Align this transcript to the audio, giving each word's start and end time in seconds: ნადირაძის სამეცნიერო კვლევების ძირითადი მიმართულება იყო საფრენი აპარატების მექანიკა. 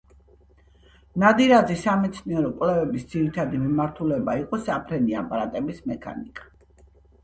ნადირაძის 1.23 1.83
სამეცნიერო 1.89 2.51
კვლევების 2.63 3.07
ძირითადი 3.13 3.63
მიმართულება 3.69 4.39
იყო 4.43 4.63
საფრენი 4.67 5.23
აპარატების 5.25 5.89
მექანიკა. 5.95 6.55